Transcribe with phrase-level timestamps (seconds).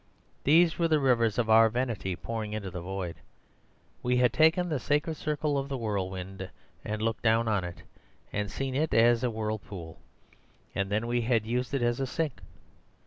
[0.43, 3.17] These were the rivers of our vanity pouring into the void.
[4.01, 6.49] We had taken the sacred circle of the whirlwind,
[6.83, 7.83] and looked down on it,
[8.33, 9.99] and seen it as a whirlpool.
[10.73, 12.41] And then we had used it as a sink.